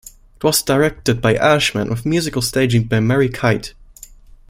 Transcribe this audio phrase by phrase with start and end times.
[0.37, 3.73] It was directed by Ashman with musical staging by Mary Kyte.